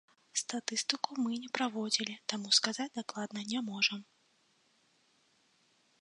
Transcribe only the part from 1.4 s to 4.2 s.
не праводзілі, таму сказаць дакладна не можам.